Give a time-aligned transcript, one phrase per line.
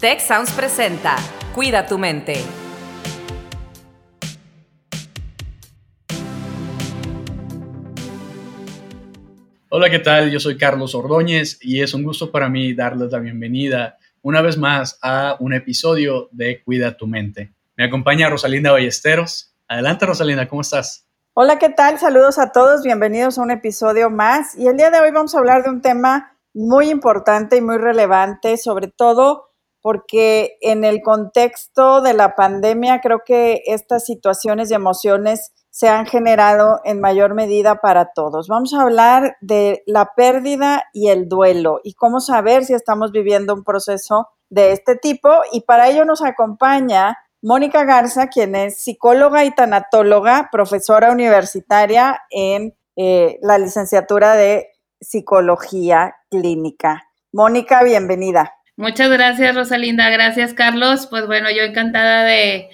[0.00, 1.16] Tech Sounds presenta
[1.56, 2.34] Cuida tu mente.
[9.70, 10.30] Hola, ¿qué tal?
[10.30, 14.56] Yo soy Carlos Ordóñez y es un gusto para mí darles la bienvenida una vez
[14.56, 17.52] más a un episodio de Cuida tu mente.
[17.76, 19.52] Me acompaña Rosalinda Ballesteros.
[19.66, 21.08] Adelante, Rosalinda, ¿cómo estás?
[21.34, 21.98] Hola, ¿qué tal?
[21.98, 24.56] Saludos a todos, bienvenidos a un episodio más.
[24.56, 27.78] Y el día de hoy vamos a hablar de un tema muy importante y muy
[27.78, 29.47] relevante, sobre todo
[29.82, 36.06] porque en el contexto de la pandemia creo que estas situaciones y emociones se han
[36.06, 38.48] generado en mayor medida para todos.
[38.48, 43.54] Vamos a hablar de la pérdida y el duelo y cómo saber si estamos viviendo
[43.54, 45.30] un proceso de este tipo.
[45.52, 52.74] Y para ello nos acompaña Mónica Garza, quien es psicóloga y tanatóloga, profesora universitaria en
[52.96, 54.70] eh, la licenciatura de
[55.00, 57.04] psicología clínica.
[57.32, 58.57] Mónica, bienvenida.
[58.78, 60.08] Muchas gracias, Rosalinda.
[60.08, 61.08] Gracias, Carlos.
[61.08, 62.70] Pues bueno, yo encantada de,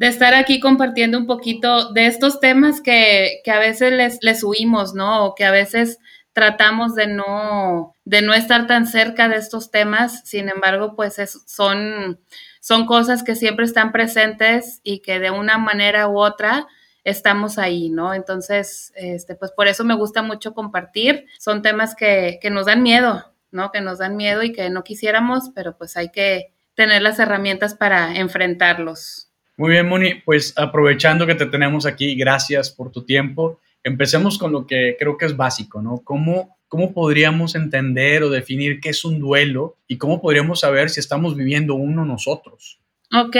[0.00, 5.24] estar aquí compartiendo un poquito de estos temas que, a veces les, les huimos, ¿no?
[5.24, 6.00] O que a veces
[6.32, 10.22] tratamos de no, de no estar tan cerca de estos temas.
[10.24, 12.18] Sin embargo, pues son,
[12.60, 16.66] son cosas que siempre están presentes y que de una manera u otra
[17.04, 18.12] estamos ahí, ¿no?
[18.12, 21.26] Entonces, este, pues por eso me gusta mucho compartir.
[21.38, 23.70] Son temas que, que nos dan miedo, ¿no?
[23.72, 27.74] Que nos dan miedo y que no quisiéramos, pero pues hay que tener las herramientas
[27.74, 29.30] para enfrentarlos.
[29.56, 33.60] Muy bien, Moni, pues aprovechando que te tenemos aquí, gracias por tu tiempo.
[33.84, 36.00] Empecemos con lo que creo que es básico, ¿no?
[36.02, 40.98] ¿Cómo, cómo podríamos entender o definir qué es un duelo y cómo podríamos saber si
[40.98, 42.80] estamos viviendo uno nosotros?
[43.16, 43.36] Ok,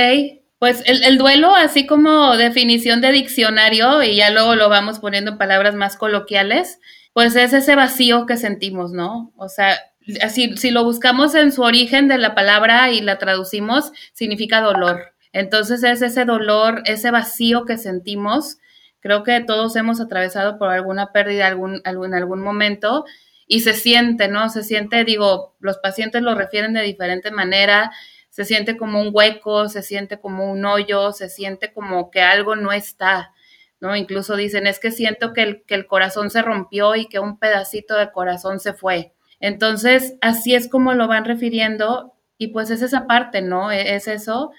[0.61, 5.33] pues el, el, duelo, así como definición de diccionario, y ya luego lo vamos poniendo
[5.33, 6.79] en palabras más coloquiales,
[7.13, 9.33] pues es ese vacío que sentimos, ¿no?
[9.37, 9.77] O sea,
[10.23, 15.15] así, si lo buscamos en su origen de la palabra y la traducimos, significa dolor.
[15.33, 18.59] Entonces es ese dolor, ese vacío que sentimos.
[19.01, 23.05] Creo que todos hemos atravesado por alguna pérdida algún, algún, en algún momento
[23.47, 24.49] y se siente, ¿no?
[24.49, 27.93] Se siente, digo, los pacientes lo refieren de diferente manera,
[28.31, 32.57] se siente como un hueco, se siente como un hoyo, se siente como que algo
[32.57, 33.33] no está,
[33.81, 33.97] ¿no?
[33.97, 37.39] Incluso dicen, es que siento que el, que el corazón se rompió y que un
[37.39, 39.14] pedacito de corazón se fue.
[39.45, 43.71] Entonces, así es como lo van refiriendo y pues es esa parte, ¿no?
[43.71, 44.53] E, es eso.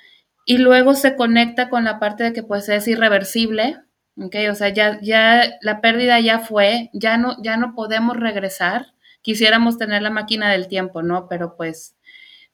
[0.46, 3.80] Y luego se conecta con la parte de que pues es irreversible,
[4.16, 4.36] ¿ok?
[4.52, 8.94] O sea, ya, ya la pérdida ya fue, ya no, ya no podemos regresar.
[9.24, 11.28] Quisiéramos tener la máquina del tiempo, ¿no?
[11.28, 11.96] Pero pues,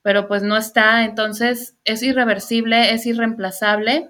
[0.01, 1.03] pero pues no está.
[1.03, 4.09] Entonces, es irreversible, es irreemplazable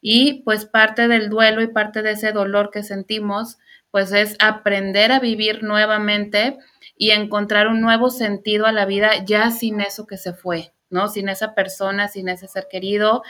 [0.00, 3.58] y pues parte del duelo y parte de ese dolor que sentimos,
[3.90, 6.56] pues es aprender a vivir nuevamente
[7.00, 11.08] y encontrar un nuevo sentido a la vida ya sin eso que se fue, ¿no?
[11.08, 13.22] Sin esa persona, sin ese ser querido,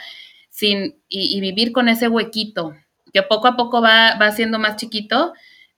[0.49, 2.73] sin, y, vivir con ese huequito,
[3.13, 5.31] que poco a poco va, va siendo más chiquito,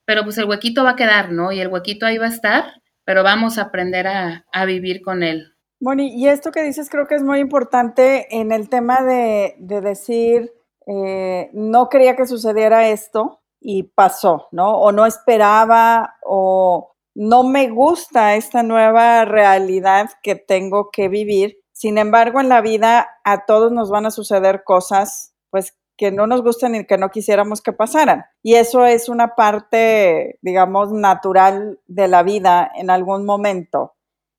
[0.04, 1.52] pero pues el huequito va a quedar, ¿no?
[1.52, 5.54] Y el huequito ahí va a estar, pero vamos a aprender a, vivir con él.
[5.78, 10.50] Moni, y esto que dices creo que es muy importante en el tema de, decir,
[10.88, 14.72] eh, no quería que sucediera esto y pasó, ¿no?
[14.80, 21.58] O no esperaba, o no me gusta esta nueva realidad que tengo que vivir.
[21.72, 26.26] Sin embargo, en la vida a todos nos van a suceder cosas, pues, que no
[26.26, 28.24] nos gustan y que no quisiéramos que pasaran.
[28.42, 33.94] Y eso es una parte, digamos, natural de la vida en algún momento.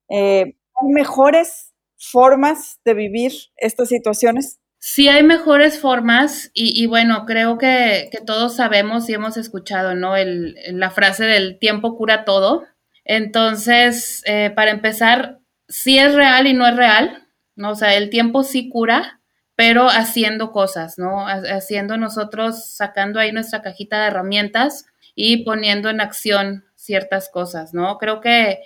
[0.09, 4.59] Eh, ¿Hay mejores formas de vivir estas situaciones?
[4.87, 10.13] Sí hay mejores formas y, bueno, creo que, todos sabemos y hemos escuchado, ¿no?
[10.15, 12.67] la frase del tiempo cura todo.
[13.03, 17.71] Entonces, eh, para empezar, sí es real y no es real, ¿no?
[17.71, 19.21] O sea, el tiempo sí cura,
[19.55, 21.25] pero haciendo cosas, ¿no?
[21.27, 24.85] Haciendo nosotros, sacando ahí nuestra cajita de herramientas
[25.15, 27.97] y poniendo en acción ciertas cosas, ¿no?
[27.97, 28.59] Creo que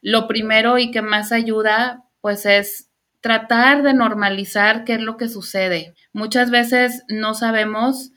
[0.00, 2.87] lo primero y que más ayuda, pues es
[3.20, 5.94] tratar de normalizar qué es lo que sucede.
[6.12, 8.12] Muchas veces no sabemos,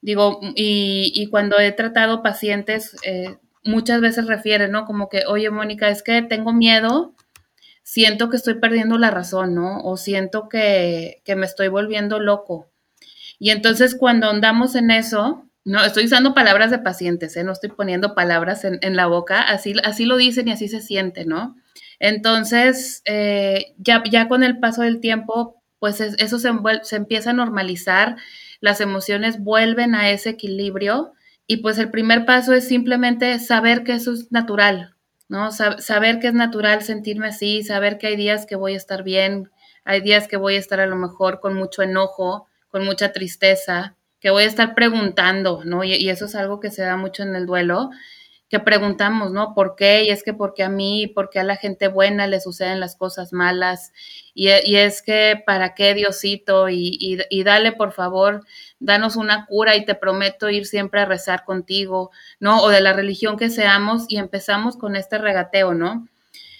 [0.00, 4.84] digo, y, cuando he tratado pacientes, eh, muchas veces refieren, ¿no?
[4.84, 7.14] Como que, oye, Mónica, es que tengo miedo,
[7.82, 9.80] siento que estoy perdiendo la razón, ¿no?
[9.80, 12.68] O siento que, me estoy volviendo loco.
[13.38, 17.44] Y entonces cuando andamos en eso, no, estoy usando palabras de pacientes, ¿eh?
[17.44, 20.80] no estoy poniendo palabras en, en, la boca, así, así lo dicen y así se
[20.80, 21.56] siente, ¿no?
[22.02, 26.50] Entonces, eh, ya, con el paso del tiempo, pues eso se,
[26.82, 28.16] se, empieza a normalizar,
[28.60, 31.12] las emociones vuelven a ese equilibrio
[31.46, 34.96] y pues el primer paso es simplemente saber que eso es natural,
[35.28, 35.52] ¿no?
[35.52, 39.52] saber que es natural sentirme así, saber que hay días que voy a estar bien,
[39.84, 43.94] hay días que voy a estar a lo mejor con mucho enojo, con mucha tristeza,
[44.18, 45.84] que voy a estar preguntando, ¿no?
[45.84, 47.90] Y, eso es algo que se da mucho en el duelo,
[48.52, 49.54] que preguntamos, ¿no?
[49.54, 50.04] ¿Por qué?
[50.04, 53.32] Y es que porque a mí, porque a la gente buena le suceden las cosas
[53.32, 53.92] malas.
[54.34, 56.68] Y, es que, ¿para qué, Diosito?
[56.68, 58.44] Y, y, dale, por favor,
[58.78, 62.62] danos una cura y te prometo ir siempre a rezar contigo, ¿no?
[62.62, 66.06] O de la religión que seamos y empezamos con este regateo, ¿no?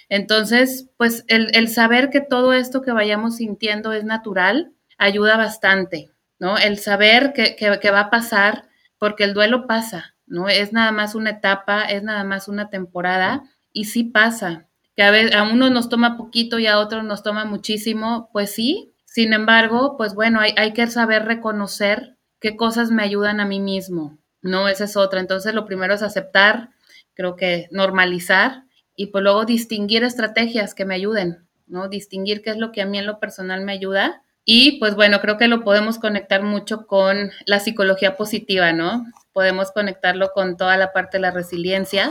[0.08, 6.10] Entonces, pues el, el saber que todo esto que vayamos sintiendo es natural ayuda bastante.
[6.42, 6.58] ¿no?
[6.58, 8.64] El saber que, va a pasar,
[8.98, 10.48] porque el duelo pasa, ¿no?
[10.48, 14.66] Es nada más una etapa, es nada más una temporada y sí pasa.
[14.96, 18.54] Que a, veces, a uno nos toma poquito y a otros nos toma muchísimo, pues
[18.54, 18.94] sí.
[19.04, 23.60] Sin embargo, pues bueno, hay, hay que saber reconocer qué cosas me ayudan a mí
[23.60, 24.68] mismo, ¿no?
[24.68, 25.20] Esa es otra.
[25.20, 26.70] Entonces, lo primero es aceptar,
[27.12, 28.64] creo que normalizar
[28.96, 31.88] y pues luego distinguir estrategias que me ayuden, ¿no?
[31.88, 35.20] Distinguir qué es lo que a mí en lo personal me ayuda y pues bueno,
[35.20, 39.06] creo que lo podemos conectar mucho con la psicología positiva, ¿no?
[39.32, 42.10] Podemos conectarlo con toda la parte de la resiliencia.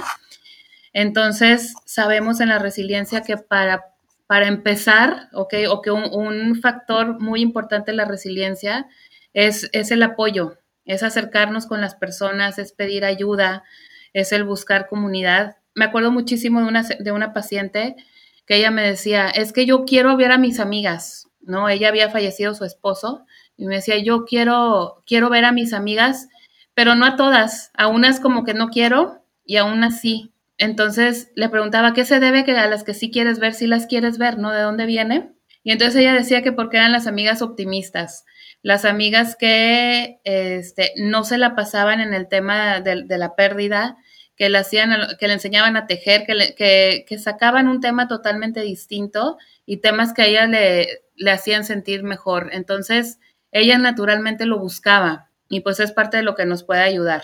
[0.93, 3.85] Entonces, sabemos en la resiliencia que para,
[4.27, 5.55] para empezar, ¿ok?
[5.69, 8.87] O que un, factor muy importante en la resiliencia
[9.33, 13.63] es, es el apoyo, es acercarnos con las personas, es pedir ayuda,
[14.13, 15.57] es el buscar comunidad.
[15.75, 17.95] Me acuerdo muchísimo de una, de una paciente
[18.45, 21.69] que ella me decía, es que yo quiero ver a mis amigas, ¿no?
[21.69, 23.25] Ella había fallecido su esposo
[23.57, 26.27] y me decía, yo quiero, quiero ver a mis amigas,
[26.73, 30.33] pero no a todas, a unas como que no quiero y a unas sí.
[30.57, 33.87] Entonces le preguntaba, ¿qué se debe que a las que sí quieres ver, sí las
[33.87, 34.51] quieres ver, ¿no?
[34.51, 35.33] ¿De dónde viene?
[35.63, 38.25] Y entonces ella decía que porque eran las amigas optimistas,
[38.63, 43.97] las amigas que este, no se la pasaban en el tema de, la pérdida,
[44.41, 44.89] que le, hacían,
[45.19, 50.13] que le enseñaban a tejer, que, que, que, sacaban un tema totalmente distinto y temas
[50.15, 52.49] que a ella le, le hacían sentir mejor.
[52.51, 53.19] Entonces,
[53.51, 57.21] ella naturalmente lo buscaba y pues es parte de lo que nos puede ayudar.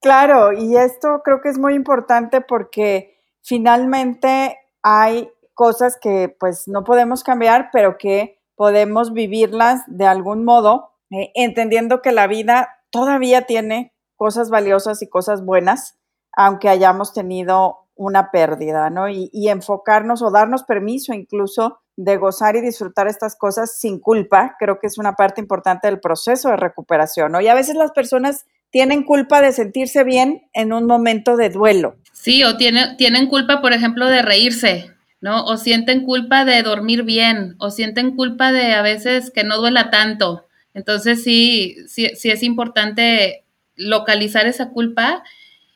[0.00, 6.84] Claro, y esto creo que es muy importante porque finalmente hay cosas que pues no
[6.84, 13.42] podemos cambiar, pero que podemos vivirlas de algún modo, eh, entendiendo que la vida todavía
[13.42, 15.96] tiene cosas valiosas y cosas buenas,
[16.32, 19.10] aunque hayamos tenido una pérdida, ¿no?
[19.10, 24.78] Y, enfocarnos o darnos permiso incluso de gozar y disfrutar estas cosas sin culpa, creo
[24.80, 27.42] que es una parte importante del proceso de recuperación, ¿no?
[27.42, 31.96] Y a veces las personas tienen culpa de sentirse bien en un momento de duelo.
[32.12, 35.44] Sí, o tienen, tienen culpa, por ejemplo, de reírse, ¿no?
[35.44, 39.90] O sienten culpa de dormir bien, o sienten culpa de a veces que no duela
[39.90, 40.46] tanto.
[40.72, 43.44] Entonces sí, sí, sí es importante
[43.76, 45.22] localizar esa culpa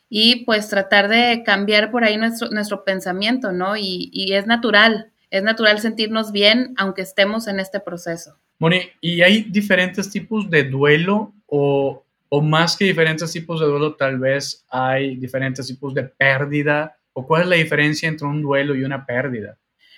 [0.08, 3.76] y pues tratar de cambiar por ahí nuestro, nuestro pensamiento, ¿no?
[3.76, 8.38] Y, y es natural, es natural sentirnos bien aunque estemos en este proceso.
[8.58, 13.94] Moni, ¿y hay diferentes tipos de duelo o, o más que diferentes tipos de duelo,
[13.94, 16.96] tal vez hay diferentes tipos de pérdida?
[17.12, 19.56] ¿O cuál es la diferencia entre un duelo y una pérdida?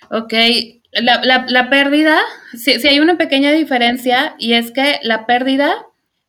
[0.09, 0.33] Ok,
[0.93, 2.19] la, la, la pérdida,
[2.53, 5.73] sí, sí, hay una pequeña diferencia y es que la pérdida,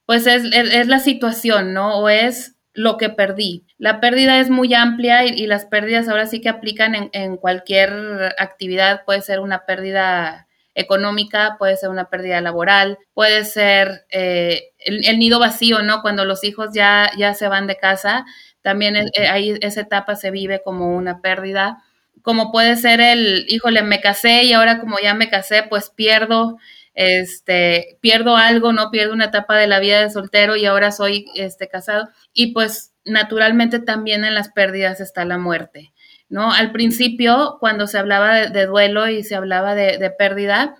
[0.06, 1.98] pues es, es, es la situación, ¿no?
[1.98, 3.64] O es lo que perdí.
[3.76, 7.90] La pérdida es muy amplia y, las pérdidas ahora sí que aplican en, cualquier
[8.38, 9.02] actividad.
[9.04, 10.46] Puede ser una pérdida
[10.76, 16.02] económica, puede ser una pérdida laboral, puede ser eh, el, nido vacío, ¿no?
[16.02, 18.24] Cuando los hijos ya, ya se van de casa,
[18.62, 21.82] también eh, ahí esa etapa se vive como una pérdida.
[22.22, 26.58] Como puede ser el, híjole, me casé y ahora como ya me casé, pues pierdo
[26.98, 28.90] este, pierdo algo, ¿no?
[28.90, 32.08] Pierdo una etapa de la vida de soltero y ahora soy este, casado.
[32.32, 35.92] Y pues naturalmente también en las pérdidas está la muerte.
[36.28, 36.52] ¿No?
[36.52, 40.74] Al principio, cuando se hablaba de, duelo y se hablaba de, pérdida,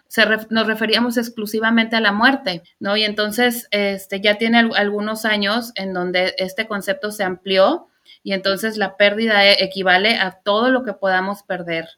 [0.50, 2.98] nos referíamos exclusivamente a la muerte, ¿no?
[2.98, 7.86] Y entonces este, ya tiene algunos años en donde este concepto se amplió
[8.22, 11.88] y entonces la pérdida e, equivale a todo lo que podamos perder,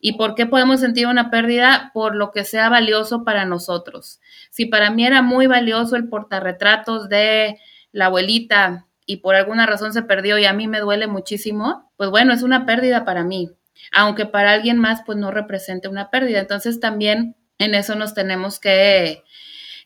[0.00, 1.90] ¿Y por qué podemos sentir una pérdida?
[1.94, 4.20] Por lo que sea valioso para nosotros.
[4.50, 7.58] Si para mí era muy valioso el portarretratos de
[7.92, 12.10] la abuelita y por alguna razón se perdió y a mí me duele muchísimo, pues
[12.10, 13.50] bueno, es una pérdida para mí,
[13.92, 16.40] aunque para alguien más pues no represente una pérdida.
[16.40, 19.22] Entonces también en eso nos tenemos que,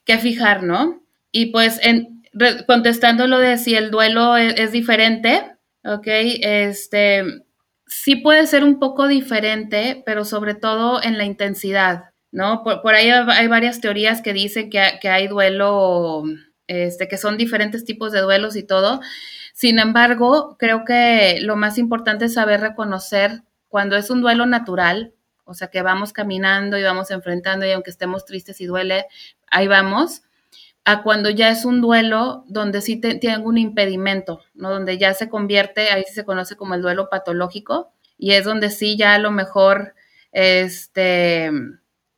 [0.04, 1.02] que fijar, ¿no?
[1.32, 2.22] Y pues en,
[2.66, 5.42] contestando lo de si el duelo es, es diferente,
[5.84, 6.06] ¿ok?
[6.06, 7.24] Este,
[7.90, 12.62] sí puede ser un poco diferente, pero sobre todo en la intensidad, ¿no?
[12.62, 16.22] Por, ahí hay varias teorías que dicen que, hay duelo,
[16.68, 19.00] este, que son diferentes tipos de duelos y todo.
[19.52, 25.12] Sin embargo, creo que lo más importante es saber reconocer cuando es un duelo natural,
[25.44, 29.06] o sea, que vamos caminando y vamos enfrentando y aunque estemos tristes y duele,
[29.50, 30.22] ahí vamos,
[30.84, 34.70] a cuando ya es un duelo donde sí tiene un impedimento, ¿no?
[34.70, 38.96] Donde ya se convierte, ahí se conoce como el duelo patológico, y es donde sí
[38.96, 39.94] ya a lo mejor,
[40.32, 41.50] este,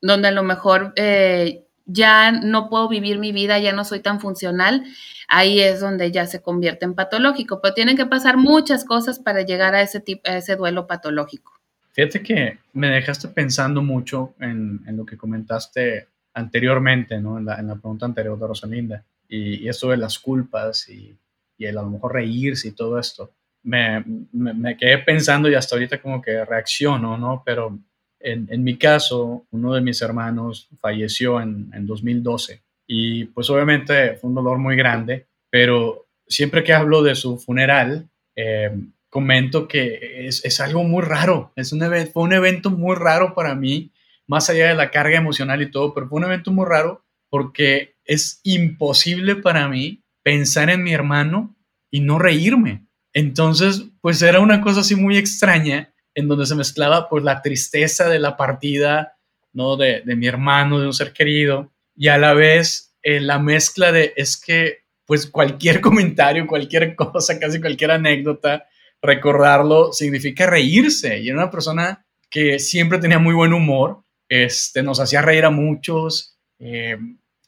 [0.01, 4.21] donde a lo mejor eh, ya no puedo vivir mi vida, ya no soy tan
[4.21, 4.85] funcional,
[5.29, 9.43] ahí es donde ya se convierte en patológico, pero tienen que pasar muchas cosas para
[9.43, 11.53] llegar a ese, tipo, a ese duelo patológico.
[11.93, 17.39] Fíjate que me dejaste pensando mucho en, en lo que comentaste anteriormente, ¿no?
[17.39, 21.17] En la, en la, pregunta anterior de Rosalinda, y, y eso de las culpas y,
[21.59, 23.33] y, el a lo mejor reírse y todo esto.
[23.65, 27.43] Me, me, me, quedé pensando y hasta ahorita como que reacciono, ¿no?
[27.45, 27.79] Pero
[28.19, 34.17] en, en mi caso, uno de mis hermanos falleció en, en 2012 y pues obviamente
[34.17, 38.71] fue un dolor muy grande, pero siempre que hablo de su funeral, eh,
[39.09, 41.81] comento que es, es, algo muy raro, es un
[42.13, 43.92] fue un evento muy raro para mí
[44.27, 47.97] más allá de la carga emocional y todo, pero fue un evento muy raro porque
[48.05, 51.57] es imposible para mí pensar en mi hermano
[51.91, 52.87] y no reírme.
[53.13, 58.09] Entonces, pues era una cosa así muy extraña en donde se mezclaba pues la tristeza
[58.09, 59.19] de la partida,
[59.53, 59.77] ¿no?
[59.77, 63.93] De, de mi hermano, de un ser querido, y a la vez eh, la mezcla
[63.93, 68.67] de es que pues cualquier comentario, cualquier cosa, casi cualquier anécdota,
[69.01, 71.19] recordarlo significa reírse.
[71.21, 75.51] Y era una persona que siempre tenía muy buen humor, este, nos hacía reír a
[75.51, 76.97] muchos, eh,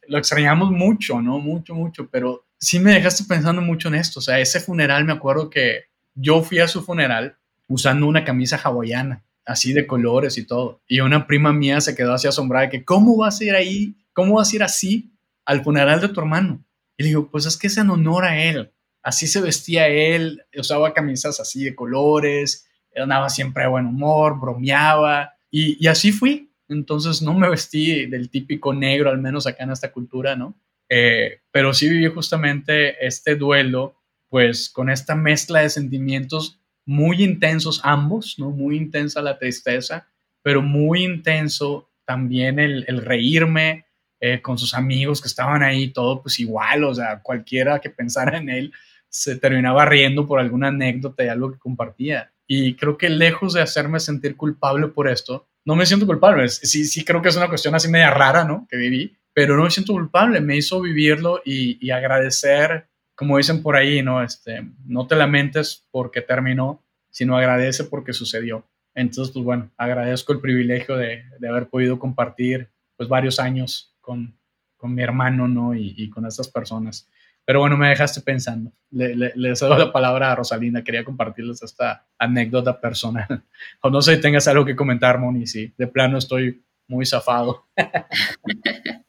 [0.07, 1.39] lo extrañamos mucho, ¿no?
[1.39, 5.15] Mucho, mucho, pero sí me dejaste pensando mucho en esto, o sea, ese funeral, me
[5.15, 7.39] acuerdo que yo fui a su funeral
[7.69, 12.13] usando una camisa hawaiana, así de colores y todo, y una prima mía se quedó
[12.13, 13.97] así asombrada, que ¿cómo vas a ir ahí?
[14.13, 15.11] ¿Cómo vas a ir así
[15.47, 16.63] al funeral de tu hermano?
[16.99, 18.71] Y le digo, pues es que es en honor a él,
[19.03, 25.33] así se vestía él, usaba camisas así de colores, andaba siempre de buen humor, bromeaba,
[25.51, 29.71] y, y así fui, entonces no me vestí del típico negro, al menos acá en
[29.71, 30.55] esta cultura, ¿no?
[30.89, 33.97] Eh, pero sí viví justamente este duelo,
[34.29, 38.51] pues con esta mezcla de sentimientos muy intensos ambos, ¿no?
[38.51, 40.07] Muy intensa la tristeza,
[40.43, 43.87] pero muy intenso también el, reírme
[44.21, 48.39] eh, con sus amigos que estaban ahí, todo pues igual, o sea, cualquiera que pensara
[48.39, 48.73] en él
[49.09, 52.33] se terminaba riendo por alguna anécdota y algo que compartía.
[52.47, 56.49] Y creo que lejos de hacerme sentir culpable por esto, no me siento culpable.
[56.49, 58.67] Sí, sí creo que es una cuestión así media rara, ¿no?
[58.69, 60.41] Que viví, pero no me siento culpable.
[60.41, 64.23] Me hizo vivirlo y, y agradecer, como dicen por ahí, ¿no?
[64.23, 68.67] Este, no te lamentes porque terminó, sino agradece porque sucedió.
[68.95, 74.39] Entonces, pues bueno, agradezco el privilegio de, de haber podido compartir pues varios años con,
[74.77, 75.75] con mi hermano, ¿no?
[75.75, 77.09] Y, y con estas personas.
[77.45, 78.73] Pero bueno, me dejaste pensando.
[78.91, 80.83] Le, le, le cedo la palabra a Rosalina.
[80.83, 83.27] Quería compartirles esta anécdota personal.
[83.83, 85.47] O no sé si tengas algo que comentar, Moni.
[85.47, 87.67] Si de plano estoy muy zafado.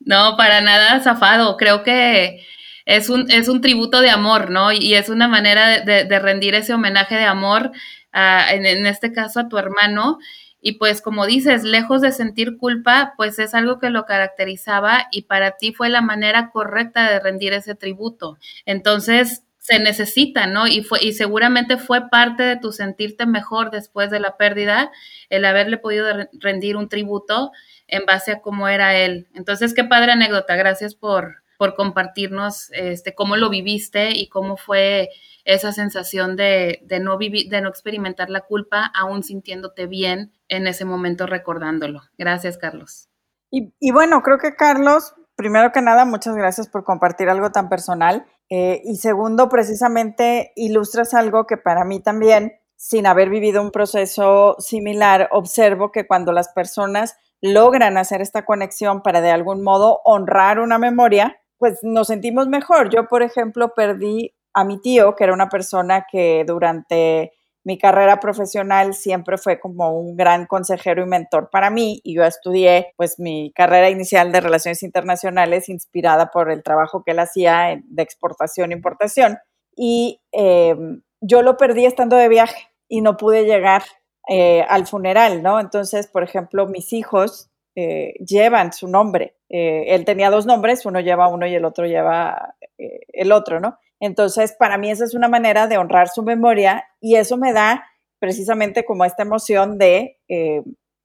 [0.00, 1.56] No, para nada zafado.
[1.56, 2.44] Creo que
[2.84, 4.72] es un, es un tributo de amor, ¿no?
[4.72, 7.72] Y es una manera de, de rendir ese homenaje de amor,
[8.12, 10.18] a, en, en este caso a tu hermano.
[10.60, 15.22] Y pues como dices, lejos de sentir culpa, pues es algo que lo caracterizaba y
[15.22, 18.38] para ti fue la manera correcta de rendir ese tributo.
[18.66, 20.66] Entonces, se necesita, ¿no?
[20.66, 24.90] Y fue y seguramente fue parte de tu sentirte mejor después de la pérdida
[25.28, 26.06] el haberle podido
[26.40, 27.52] rendir un tributo
[27.86, 29.26] en base a cómo era él.
[29.34, 30.56] Entonces, qué padre anécdota.
[30.56, 35.10] Gracias por por compartirnos este cómo lo viviste y cómo fue
[35.44, 40.84] esa sensación de, no vivir, de no experimentar la culpa, aún sintiéndote bien en ese
[40.84, 42.02] momento recordándolo.
[42.16, 43.08] Gracias, Carlos.
[43.50, 47.68] Y, y bueno, creo que Carlos, primero que nada, muchas gracias por compartir algo tan
[47.68, 48.26] personal.
[48.50, 54.56] Eh, y segundo, precisamente ilustras algo que para mí también, sin haber vivido un proceso
[54.58, 60.60] similar, observo que cuando las personas logran hacer esta conexión para de algún modo honrar
[60.60, 62.90] una memoria, pues nos sentimos mejor.
[62.90, 67.32] Yo, por ejemplo, perdí a mi tío, que era una persona que durante
[67.64, 72.24] mi carrera profesional siempre fue como un gran consejero y mentor para mí y yo
[72.24, 77.78] estudié pues mi carrera inicial de relaciones internacionales inspirada por el trabajo que él hacía
[77.84, 79.36] de exportación e importación
[79.76, 80.76] y eh,
[81.20, 83.82] yo lo perdí estando de viaje y no pude llegar
[84.28, 85.60] eh, al funeral, ¿no?
[85.60, 89.36] Entonces, por ejemplo, mis hijos eh, llevan su nombre.
[89.48, 93.60] Eh, él tenía dos nombres, uno lleva uno y el otro lleva eh, el otro,
[93.60, 93.78] ¿no?
[94.00, 97.84] Entonces, para mí esa es una manera de honrar su memoria y eso me da
[98.18, 100.18] precisamente como esta emoción de,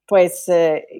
[0.06, 0.46] pues,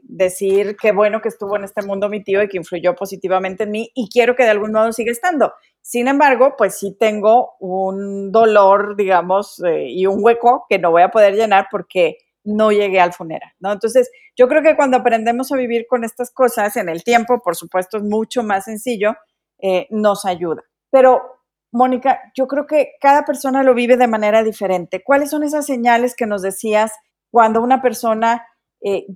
[0.04, 3.72] decir qué bueno que estuvo en este mundo mi tío y que influyó positivamente en
[3.72, 5.52] mí y quiero que de algún modo siga estando.
[5.82, 11.10] Sin embargo, pues sí tengo un dolor, digamos, y un hueco que no voy a
[11.10, 13.72] poder llenar porque no llegué al funeral, ¿no?
[13.72, 17.56] Entonces, yo creo que cuando aprendemos a vivir con estas cosas en el tiempo, por
[17.56, 19.16] supuesto, es mucho más sencillo,
[19.58, 20.62] eh, nos ayuda.
[20.90, 21.40] Pero,
[21.72, 25.02] Mónica, yo creo que cada persona lo vive de manera diferente.
[25.02, 26.92] ¿Cuáles son esas señales que nos decías
[27.30, 28.46] cuando una persona
[28.82, 29.06] eh,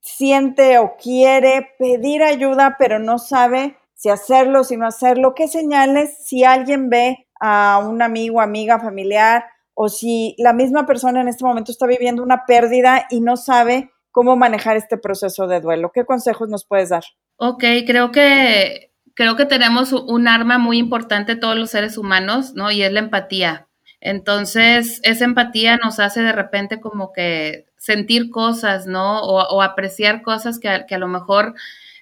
[0.00, 5.34] siente o quiere pedir ayuda, pero no sabe si hacerlo, si no hacerlo?
[5.34, 9.44] ¿Qué señales si alguien ve a un amigo, amiga, familiar,
[9.74, 13.90] o si la misma persona en este momento está viviendo una pérdida y no sabe
[14.10, 15.90] cómo manejar este proceso de duelo?
[15.92, 17.04] ¿Qué consejos nos puedes dar?
[17.36, 22.70] Ok, creo que creo que tenemos un arma muy importante todos los seres humanos, ¿no?
[22.70, 23.68] Y es la empatía.
[24.00, 29.22] Entonces, esa empatía nos hace de repente como que sentir cosas, ¿no?
[29.22, 31.54] O, apreciar cosas que a, lo mejor,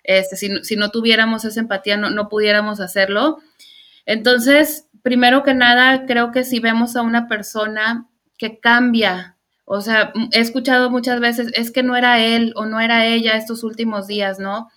[0.03, 3.39] este, si, no tuviéramos esa empatía, no, no pudiéramos hacerlo.
[4.05, 10.13] Entonces, primero que nada, creo que si vemos a una persona que cambia, o sea,
[10.33, 14.07] he escuchado muchas veces, es que no era él o no era ella estos últimos
[14.07, 14.69] días, ¿no?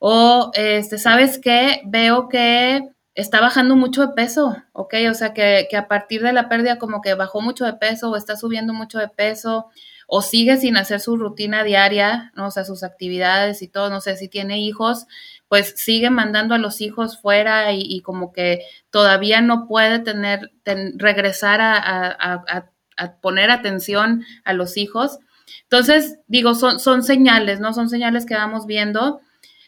[0.00, 1.82] O, este, ¿sabes qué?
[1.84, 4.94] Veo que está bajando mucho de peso, ¿ok?
[5.10, 8.10] O sea, que, que, a partir de la pérdida como que bajó mucho de peso
[8.10, 9.68] o está subiendo mucho de peso
[10.06, 12.48] o sigue sin hacer su rutina diaria, ¿no?
[12.48, 15.06] O sea, sus actividades y todo, no sé si tiene hijos,
[15.52, 20.50] pues sigue mandando a los hijos fuera y, como que todavía no puede tener,
[20.94, 25.18] regresar a, a, a, poner atención a los hijos.
[25.64, 27.74] Entonces, digo, son, son señales, ¿no?
[27.74, 29.20] Son señales que vamos viendo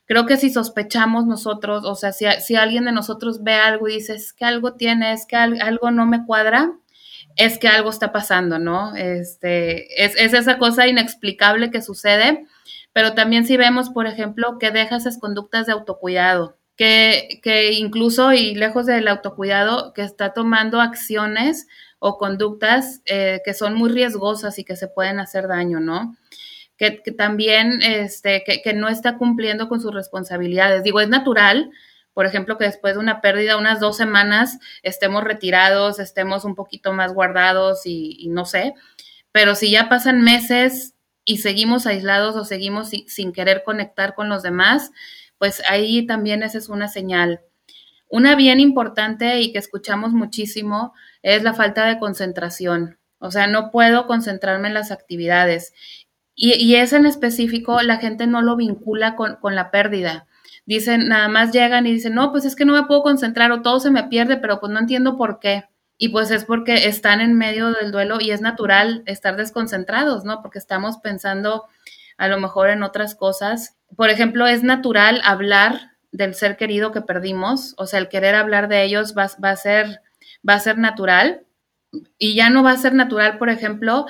[0.07, 3.97] creo que si sospechamos nosotros, o sea, si, si alguien de nosotros ve algo y
[3.97, 6.73] dice, es que algo tiene, es que algo no me cuadra,
[7.37, 8.97] es que algo está pasando, ¿no?
[8.97, 12.47] Este, es, es, esa cosa inexplicable que sucede,
[12.95, 18.33] pero también si vemos, por ejemplo, que deja esas conductas de autocuidado, que, que incluso
[18.33, 21.67] y lejos del autocuidado, que está tomando acciones
[21.99, 26.17] o conductas eh, que son muy riesgosas y que se pueden hacer daño, ¿no?
[26.77, 30.83] que, también este, que, no está cumpliendo con sus responsabilidades.
[30.83, 31.71] Digo, es natural,
[32.13, 36.93] por ejemplo, que después de una pérdida, unas dos semanas, estemos retirados, estemos un poquito
[36.93, 38.75] más guardados y, no sé,
[39.33, 40.94] pero si ya pasan meses
[41.25, 44.93] y seguimos aislados o seguimos sin querer conectar con los demás,
[45.39, 47.41] pues ahí también esa es una señal.
[48.09, 52.99] Una bien importante y que escuchamos muchísimo es la falta de concentración.
[53.19, 55.73] O sea, no puedo concentrarme en las actividades.
[56.35, 60.27] Y, y ese en específico la gente no lo vincula con, la pérdida.
[60.67, 63.63] Dicen, nada más llegan y dicen, no, pues es que no me puedo concentrar o
[63.63, 65.65] todo se me pierde, pero pues no entiendo por qué.
[65.97, 70.43] Y pues es porque están en medio del duelo y es natural estar desconcentrados, ¿no?
[70.43, 71.65] Porque estamos pensando
[72.17, 73.77] a lo mejor en otras cosas.
[73.97, 78.69] Por ejemplo, es natural hablar del ser querido que perdimos, o sea, el querer hablar
[78.69, 80.01] de ellos va, va a, ser,
[80.49, 81.45] va a ser natural.
[82.19, 84.07] Y ya no va a ser natural, por ejemplo,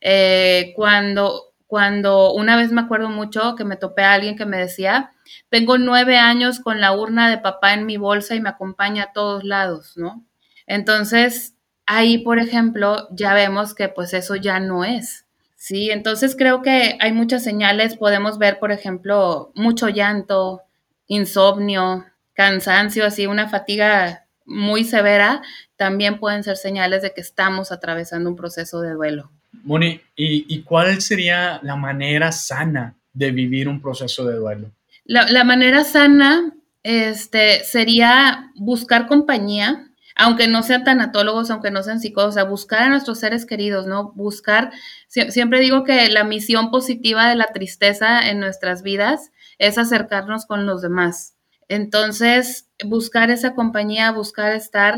[0.00, 4.56] eh, cuando cuando una vez me acuerdo mucho que me topé a alguien que me
[4.56, 5.10] decía,
[5.48, 9.12] tengo nueve años con la urna de papá en mi bolsa y me acompaña a
[9.12, 10.24] todos lados, ¿no?
[10.66, 11.54] Entonces,
[11.86, 15.24] ahí, por ejemplo, ya vemos que pues eso ya no es,
[15.56, 15.90] ¿sí?
[15.90, 20.62] Entonces creo que hay muchas señales, podemos ver, por ejemplo, mucho llanto,
[21.06, 25.42] insomnio, cansancio, así una fatiga muy severa,
[25.76, 29.30] también pueden ser señales de que estamos atravesando un proceso de duelo.
[29.64, 34.70] Moni, ¿y, cuál sería la manera sana de vivir un proceso de duelo?
[35.04, 36.52] La, manera sana
[36.82, 39.85] este, sería buscar compañía,
[40.16, 43.86] aunque no sean tanatólogos, aunque no sean psicólogos, o sea, buscar a nuestros seres queridos,
[43.86, 44.12] ¿no?
[44.14, 44.72] Buscar,
[45.08, 50.64] siempre digo que la misión positiva de la tristeza en nuestras vidas es acercarnos con
[50.64, 51.36] los demás.
[51.68, 54.96] Entonces, buscar esa compañía, buscar estar,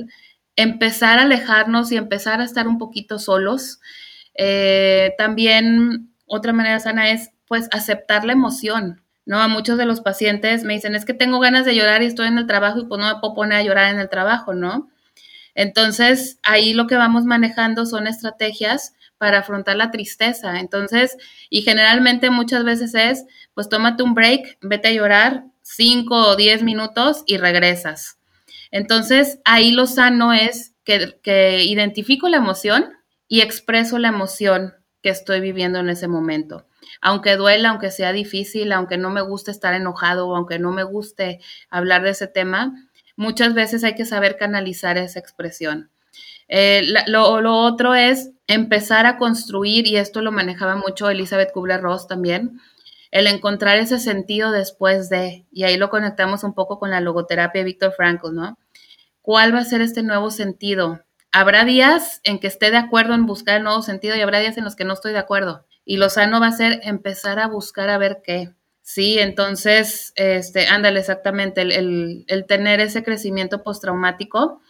[0.55, 3.81] empezar a alejarnos y empezar a estar un poquito solos.
[4.35, 9.41] Eh, también otra manera sana es pues aceptar la emoción, ¿no?
[9.41, 12.29] A muchos de los pacientes me dicen, es que tengo ganas de llorar y estoy
[12.29, 14.89] en el trabajo y pues no me puedo poner a llorar en el trabajo, ¿no?
[15.59, 20.61] Entonces, ahí lo que vamos manejando son estrategias para afrontar la tristeza.
[20.61, 21.17] Entonces,
[21.51, 26.63] y generalmente muchas veces es, pues tómate un break, vete a llorar cinco o diez
[26.63, 28.19] minutos y regresas.
[28.71, 32.95] Entonces, ahí lo sano es que, que identifico la emoción,
[33.29, 36.67] y expreso la emoción que estoy viviendo en ese momento.
[37.01, 41.41] Aunque duela, aunque sea difícil, aunque no me guste estar enojado aunque no me guste
[41.71, 42.88] hablar de ese tema,
[43.19, 45.91] muchas veces hay que saber canalizar esa expresión.
[46.47, 52.07] Eh, lo, lo, otro es empezar a construir, y esto lo manejaba mucho Elizabeth Kubler-Ross
[52.07, 52.61] también,
[53.11, 57.61] el encontrar ese sentido después de, y ahí lo conectamos un poco con la logoterapia
[57.61, 58.57] de Víctor Frankl, ¿no?
[59.21, 61.01] ¿Cuál va a ser este nuevo sentido?
[61.33, 64.57] Habrá días en que esté de acuerdo en buscar el nuevo sentido y habrá días
[64.57, 65.67] en los que no estoy de acuerdo.
[65.85, 68.55] y lo sano va a ser empezar a buscar a ver qué.
[68.91, 74.63] Sí, entonces, este, ándale, exactamente, el, tener ese crecimiento postraumático,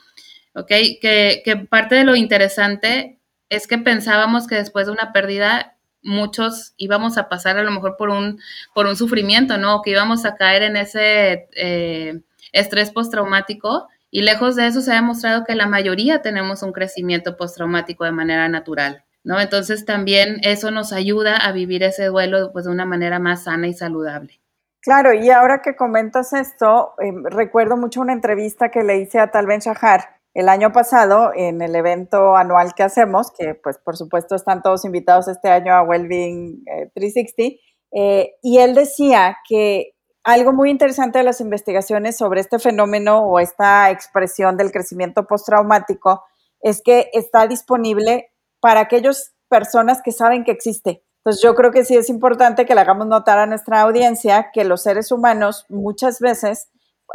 [0.56, 0.66] ¿ok?
[1.00, 6.74] Que, que parte de lo interesante es que pensábamos que después de una pérdida muchos
[6.78, 8.40] íbamos a pasar a lo mejor por un,
[8.74, 9.82] por un sufrimiento, ¿no?
[9.82, 14.96] Que íbamos a caer en ese eh, estrés postraumático y lejos de eso se ha
[14.96, 19.04] demostrado que la mayoría tenemos un crecimiento postraumático de manera natural.
[19.28, 19.38] ¿No?
[19.38, 23.68] Entonces también eso nos ayuda a vivir ese duelo pues, de una manera más sana
[23.68, 24.40] y saludable.
[24.80, 29.30] Claro, y ahora que comentas esto, em, recuerdo mucho una entrevista que le hice a
[29.30, 34.34] Tal Shahar el año pasado en el evento anual que hacemos, que pues por supuesto
[34.34, 36.64] están todos invitados este año a Wellbeing
[36.94, 37.60] 360, eh,
[37.92, 39.92] eh, y él decía que
[40.24, 46.24] algo muy interesante de las investigaciones sobre este fenómeno o esta expresión del crecimiento postraumático
[46.62, 51.04] es que está disponible para aquellas personas que saben que existe.
[51.18, 54.64] Entonces yo creo que sí es importante que le hagamos notar a nuestra audiencia que
[54.64, 56.70] los seres humanos muchas veces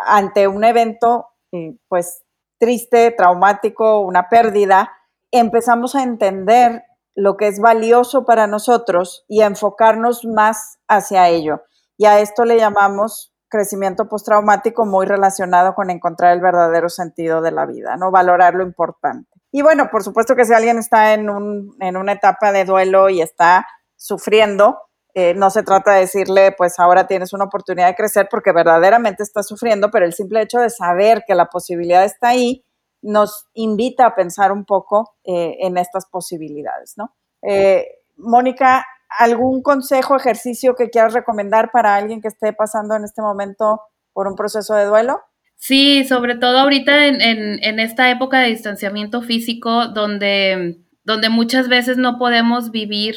[0.06, 2.24] ante un evento eh, pues
[2.60, 4.92] triste, traumático, una pérdida,
[5.32, 6.84] empezamos a entender
[7.16, 11.64] lo que es valioso para nosotros y a enfocarnos más hacia ello.
[11.98, 17.52] Y a esto le llamamos crecimiento postraumático muy relacionado con encontrar el verdadero sentido de
[17.52, 18.10] la vida, ¿no?
[18.10, 19.33] Valorar lo importante.
[19.56, 23.10] Y bueno, por supuesto que si alguien está en, un, en una etapa de duelo
[23.10, 24.80] y está sufriendo,
[25.14, 29.22] eh, no se trata de decirle, pues ahora tienes una oportunidad de crecer porque verdaderamente
[29.22, 32.66] está sufriendo, pero el simple hecho de saber que la posibilidad está ahí
[33.04, 37.14] nos invita a pensar un poco eh, en estas posibilidades, ¿no?
[37.44, 37.86] Eh,
[38.18, 38.84] Mónica,
[39.20, 43.82] ¿algún consejo, ejercicio que quieras recomendar para alguien que esté pasando en este momento
[44.14, 45.22] por un proceso de duelo?
[45.66, 51.96] Sí, sobre todo ahorita en, en, esta época de distanciamiento físico, donde, donde muchas veces
[51.96, 53.16] no podemos vivir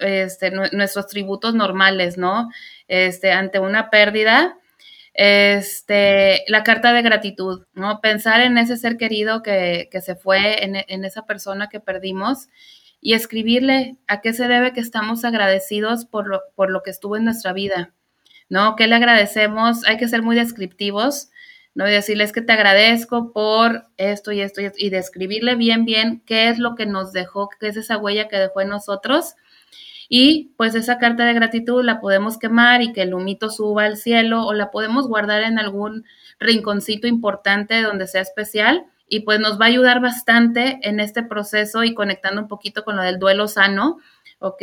[0.00, 2.50] este, nuestros tributos normales, ¿no?
[2.88, 4.58] Este, ante una pérdida,
[5.12, 8.00] este, la carta de gratitud, ¿no?
[8.00, 12.48] Pensar en ese ser querido que, que se fue, en, en, esa persona que perdimos
[13.00, 17.16] y escribirle a qué se debe que estamos agradecidos por lo, por lo que estuvo
[17.16, 17.94] en nuestra vida,
[18.48, 18.74] ¿no?
[18.74, 19.86] ¿Qué le agradecemos?
[19.86, 21.30] Hay que ser muy descriptivos,
[21.74, 21.88] ¿no?
[21.88, 26.22] Y decirles que te agradezco por esto y esto y, esto, y describirle bien, bien
[26.24, 29.34] qué es lo que nos dejó, qué es esa huella que dejó en nosotros.
[30.08, 33.96] Y pues esa carta de gratitud la podemos quemar y que el humito suba al
[33.96, 36.04] cielo o la podemos guardar en algún
[36.38, 41.84] rinconcito importante donde sea especial y pues nos va a ayudar bastante en este proceso
[41.84, 43.98] y conectando un poquito con lo del duelo sano,
[44.38, 44.62] ¿ok?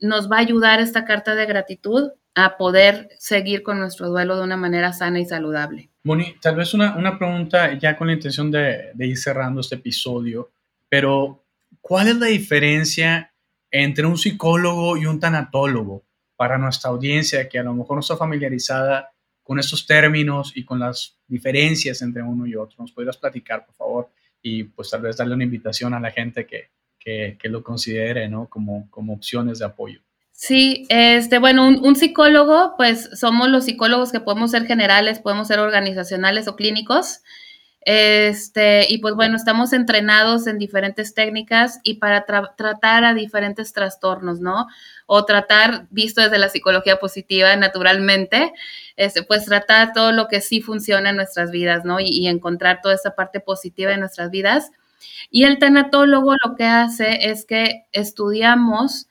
[0.00, 4.44] Nos va a ayudar esta carta de gratitud a poder seguir con nuestro duelo de
[4.44, 5.90] una manera sana y saludable.
[6.04, 10.50] Moni, tal vez una, una pregunta ya con la intención de, ir cerrando este episodio,
[10.88, 11.44] pero
[11.80, 13.32] ¿cuál es la diferencia
[13.70, 16.04] entre un psicólogo y un tanatólogo
[16.36, 20.78] para nuestra audiencia que a lo mejor no está familiarizada con estos términos y con
[20.78, 22.76] las diferencias entre uno y otro.
[22.80, 24.10] ¿Nos podrías platicar, por favor?
[24.42, 28.48] Y pues tal vez darle una invitación a la gente que, que, lo considere, ¿no?
[28.48, 30.00] Como, como opciones de apoyo.
[30.44, 35.46] Sí, este, bueno, un, un, psicólogo, pues somos los psicólogos que podemos ser generales, podemos
[35.46, 37.20] ser organizacionales o clínicos.
[37.82, 42.24] Este, y pues bueno, estamos entrenados en diferentes técnicas y para
[42.56, 44.66] tratar a diferentes trastornos, ¿no?
[45.06, 48.52] O tratar, visto desde la psicología positiva, naturalmente,
[48.96, 52.00] este, pues tratar todo lo que sí funciona en nuestras vidas, ¿no?
[52.00, 54.72] Y, y encontrar toda esa parte positiva en nuestras vidas.
[55.30, 59.06] Y el tanatólogo lo que hace es que estudiamos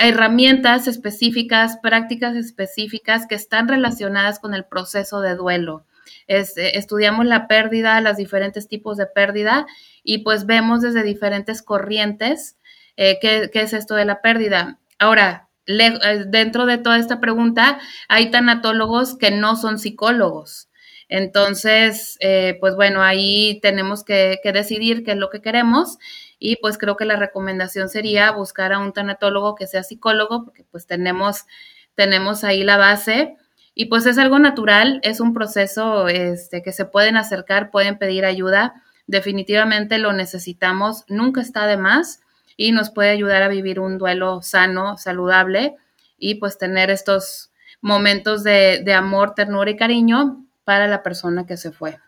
[0.00, 5.84] herramientas específicas, prácticas específicas que están relacionadas con el proceso de duelo.
[6.26, 9.66] Eh, estudiamos la pérdida, los diferentes tipos de pérdida
[10.02, 12.56] y pues vemos desde diferentes corrientes
[12.96, 14.78] eh, qué, es esto de la pérdida.
[14.98, 17.78] Ahora, eh, dentro de toda esta pregunta,
[18.08, 20.68] hay tanatólogos que no son psicólogos.
[21.08, 22.18] Entonces,
[22.60, 25.98] pues bueno, ahí tenemos que, que, decidir qué es lo que queremos
[26.46, 30.62] y pues creo que la recomendación sería buscar a un tanatólogo que sea psicólogo porque
[30.70, 31.46] pues tenemos,
[31.94, 33.38] tenemos ahí la base
[33.74, 38.26] y pues es algo natural, es un proceso este, que se pueden acercar, pueden pedir
[38.26, 38.74] ayuda.
[39.06, 42.20] Definitivamente lo necesitamos, nunca está de más
[42.58, 45.76] y nos puede ayudar a vivir un duelo sano, saludable
[46.18, 51.72] y pues tener estos momentos de, amor, ternura y cariño para la persona que se
[51.72, 51.98] fue.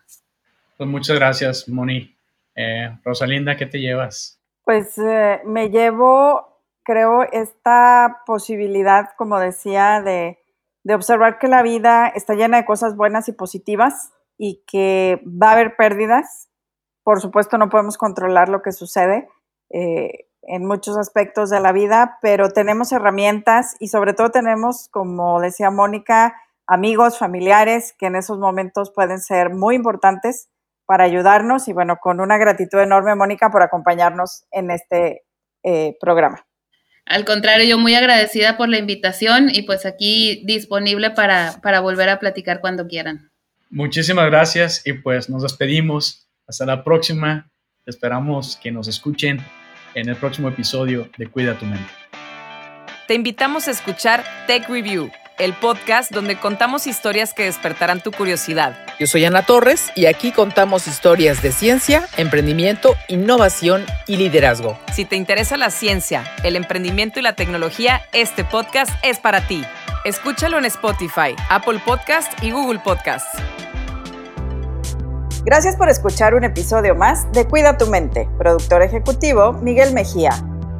[0.77, 2.16] Pues muchas gracias, Moni.
[2.57, 4.41] Eh, Rosalinda, ¿qué te llevas?
[4.65, 10.39] Pues eh, me llevo, creo, esta posibilidad, como decía, de
[10.87, 15.49] de observar que la vida está llena de cosas buenas y positivas y que va
[15.49, 16.47] a haber pérdidas.
[17.03, 19.27] Por supuesto, no podemos controlar lo que sucede.
[19.69, 25.41] Eh, en muchos aspectos de la vida, pero tenemos herramientas y sobre todo tenemos, como
[25.41, 30.47] decía Mónica, amigos, familiares que en esos momentos pueden ser muy importantes
[30.87, 35.21] para ayudarnos y bueno, con una gratitud enorme, Mónica, por acompañarnos en este
[35.63, 36.47] eh, programa.
[37.05, 42.09] Al contrario, yo muy agradecida por la invitación y pues aquí disponible para, para volver
[42.09, 43.31] a platicar cuando quieran.
[43.69, 46.27] Muchísimas gracias y pues nos despedimos.
[46.47, 47.51] Hasta la próxima.
[47.85, 49.39] Esperamos que nos escuchen
[49.93, 51.89] en el próximo episodio de Cuida tu mente.
[53.07, 58.77] Te invitamos a escuchar Tech Review, el podcast donde contamos historias que despertarán tu curiosidad.
[58.99, 64.79] Yo soy Ana Torres y aquí contamos historias de ciencia, emprendimiento, innovación y liderazgo.
[64.93, 69.63] Si te interesa la ciencia, el emprendimiento y la tecnología, este podcast es para ti.
[70.05, 73.27] Escúchalo en Spotify, Apple Podcast y Google Podcast.
[75.45, 78.27] Gracias por escuchar un episodio más de Cuida tu mente.
[78.37, 80.31] Productor ejecutivo, Miguel Mejía.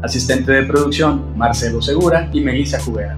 [0.01, 3.17] Asistente de producción, Marcelo Segura y Melissa Jubera.